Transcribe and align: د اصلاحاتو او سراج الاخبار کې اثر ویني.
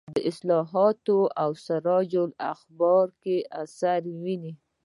د 0.15 0.17
اصلاحاتو 0.29 1.19
او 1.41 1.51
سراج 1.65 2.11
الاخبار 2.25 3.07
کې 3.21 3.37
اثر 3.63 4.01
ویني. 4.21 4.53